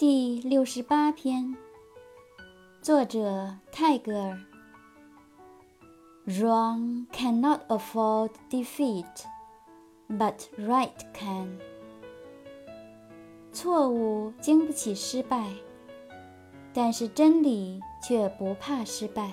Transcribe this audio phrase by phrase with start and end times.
[0.00, 1.54] 第六十八篇
[2.80, 4.40] 作者泰戈尔
[6.26, 9.04] wrong cannot afford defeat
[10.08, 11.58] but right can
[13.52, 15.50] 错误经不起失败
[16.72, 19.30] 但是真理却不怕失败